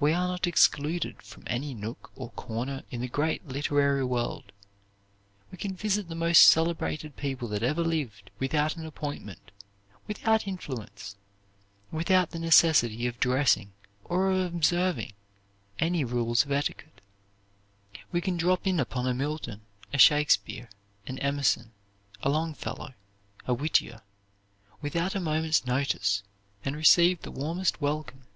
[0.00, 4.52] We are not excluded from any nook or corner in the great literary world;
[5.50, 9.50] we can visit the most celebrated people that ever lived without an appointment,
[10.06, 11.16] without influence,
[11.90, 13.72] without the necessity of dressing
[14.04, 15.14] or of observing
[15.78, 17.00] any rules of etiquette.
[18.12, 19.62] We can drop in upon a Milton,
[19.94, 20.68] a Shakespeare,
[21.06, 21.72] an Emerson,
[22.22, 22.92] a Longfellow,
[23.46, 24.02] a Whittier
[24.82, 26.22] without a moment's notice
[26.62, 28.26] and receive the warmest welcome.